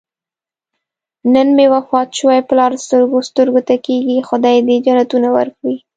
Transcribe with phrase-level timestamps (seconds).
[1.33, 4.17] نن مې وفات شوی پلار سترګو سترګو ته کېږي.
[4.29, 5.75] خدای دې جنتونه ورکړي.